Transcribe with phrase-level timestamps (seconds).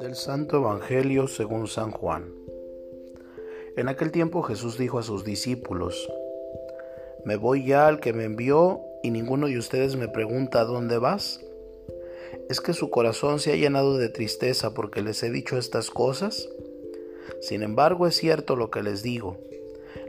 [0.00, 2.32] Del Santo Evangelio según San Juan.
[3.76, 6.10] En aquel tiempo Jesús dijo a sus discípulos,
[7.24, 10.96] Me voy ya al que me envió y ninguno de ustedes me pregunta ¿a dónde
[10.98, 11.44] vas?
[12.48, 16.48] ¿Es que su corazón se ha llenado de tristeza porque les he dicho estas cosas?
[17.40, 19.36] Sin embargo es cierto lo que les digo,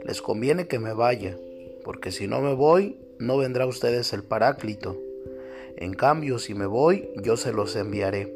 [0.04, 1.36] les conviene que me vaya,
[1.84, 5.00] porque si no me voy, no vendrá a ustedes el Paráclito.
[5.76, 8.34] En cambio, si me voy, yo se los enviaré.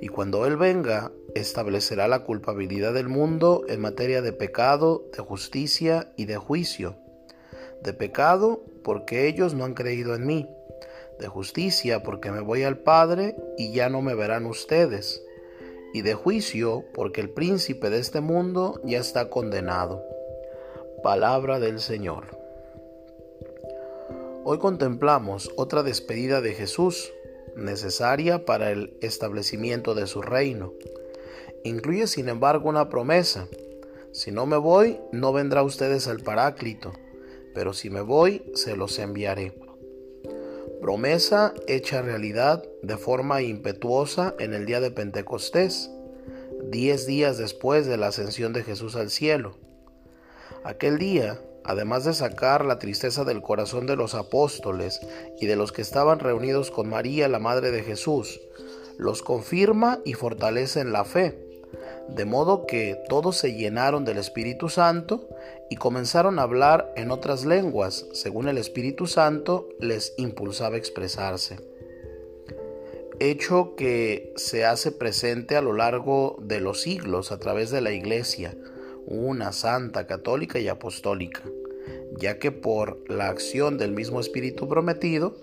[0.00, 6.12] Y cuando Él venga, establecerá la culpabilidad del mundo en materia de pecado, de justicia
[6.16, 6.96] y de juicio.
[7.82, 10.48] De pecado, porque ellos no han creído en mí.
[11.20, 15.22] De justicia, porque me voy al Padre y ya no me verán ustedes.
[15.94, 20.02] Y de juicio, porque el príncipe de este mundo ya está condenado.
[21.02, 22.41] Palabra del Señor.
[24.44, 27.12] Hoy contemplamos otra despedida de Jesús,
[27.54, 30.72] necesaria para el establecimiento de su reino.
[31.62, 33.46] Incluye sin embargo una promesa.
[34.10, 36.92] Si no me voy, no vendrá ustedes el Paráclito,
[37.54, 39.54] pero si me voy, se los enviaré.
[40.80, 45.88] Promesa hecha realidad de forma impetuosa en el día de Pentecostés,
[46.64, 49.56] diez días después de la ascensión de Jesús al cielo.
[50.64, 55.00] Aquel día además de sacar la tristeza del corazón de los apóstoles
[55.40, 58.40] y de los que estaban reunidos con María, la Madre de Jesús,
[58.98, 61.38] los confirma y fortalece en la fe,
[62.08, 65.28] de modo que todos se llenaron del Espíritu Santo
[65.70, 71.58] y comenzaron a hablar en otras lenguas, según el Espíritu Santo les impulsaba a expresarse.
[73.20, 77.92] Hecho que se hace presente a lo largo de los siglos a través de la
[77.92, 78.54] Iglesia,
[79.06, 81.42] una santa, católica y apostólica,
[82.18, 85.36] ya que por la acción del mismo Espíritu prometido,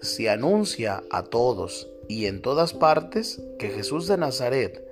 [0.00, 4.86] se anuncia a todos y en todas partes que Jesús de Nazaret,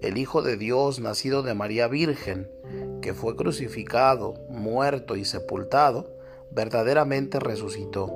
[0.00, 2.48] el Hijo de Dios nacido de María Virgen,
[3.02, 6.10] que fue crucificado, muerto y sepultado,
[6.52, 8.10] verdaderamente resucitó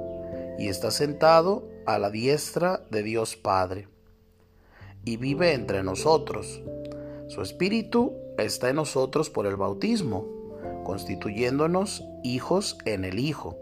[0.58, 3.88] y está sentado a la diestra de Dios Padre
[5.04, 6.60] y vive entre nosotros.
[7.28, 10.26] Su espíritu está en nosotros por el bautismo,
[10.84, 13.58] constituyéndonos hijos en el Hijo,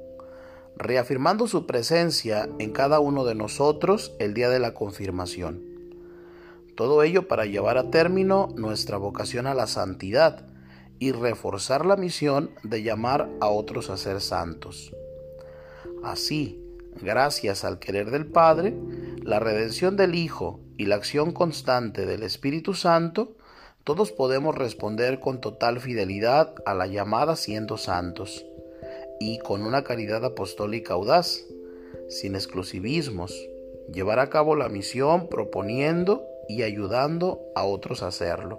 [0.77, 5.65] reafirmando su presencia en cada uno de nosotros el día de la confirmación.
[6.77, 10.47] Todo ello para llevar a término nuestra vocación a la santidad
[11.01, 14.95] y reforzar la misión de llamar a otros a ser santos.
[16.05, 16.63] Así,
[17.03, 18.77] gracias al querer del Padre,
[19.23, 23.37] la redención del Hijo y la acción constante del Espíritu Santo
[23.87, 28.45] todos podemos responder con total fidelidad a la llamada siendo santos
[29.21, 31.45] y con una caridad apostólica audaz,
[32.09, 33.33] sin exclusivismos,
[33.93, 38.57] llevar a cabo la misión proponiendo y ayudando a otros a hacerlo.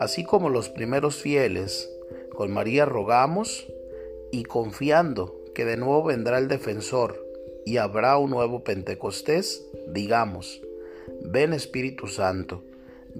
[0.00, 1.88] Así como los primeros fieles,
[2.34, 3.68] con María rogamos
[4.32, 7.24] y confiando que de nuevo vendrá el defensor
[7.64, 10.60] y habrá un nuevo Pentecostés, digamos,
[11.22, 12.64] ven Espíritu Santo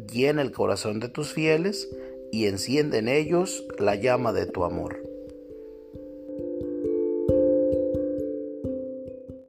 [0.06, 1.88] llena el corazón de tus fieles
[2.30, 5.07] y enciende en ellos la llama de tu amor.